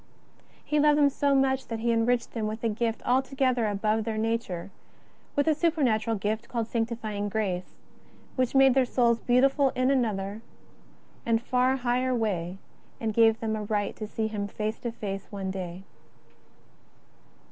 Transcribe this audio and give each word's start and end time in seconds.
He 0.65 0.79
loved 0.79 0.97
them 0.97 1.11
so 1.11 1.35
much 1.35 1.67
that 1.67 1.77
He 1.81 1.91
enriched 1.91 2.33
them 2.33 2.47
with 2.47 2.63
a 2.63 2.69
gift 2.69 3.03
altogether 3.05 3.67
above 3.67 4.03
their 4.03 4.17
nature, 4.17 4.71
with 5.35 5.47
a 5.47 5.53
supernatural 5.53 6.15
gift 6.15 6.49
called 6.49 6.65
sanctifying 6.65 7.29
grace, 7.29 7.75
which 8.35 8.55
made 8.55 8.73
their 8.73 8.83
souls 8.83 9.19
beautiful 9.19 9.69
in 9.75 9.91
another 9.91 10.41
and 11.23 11.39
far 11.39 11.75
higher 11.75 12.15
way, 12.15 12.57
and 12.99 13.13
gave 13.13 13.39
them 13.41 13.55
a 13.55 13.61
right 13.61 13.95
to 13.97 14.07
see 14.07 14.25
Him 14.25 14.47
face 14.47 14.79
to 14.79 14.91
face 14.91 15.27
one 15.29 15.51
day. 15.51 15.83